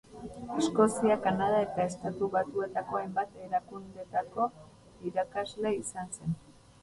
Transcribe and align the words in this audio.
Eskozia, 0.59 1.17
Kanada 1.25 1.57
eta 1.65 1.83
Estatu 1.89 2.29
Batuetako 2.35 2.97
hainbat 3.01 3.37
erakundetako 3.49 4.47
irakasle 5.11 5.77
izan 5.85 6.11
zen. 6.19 6.35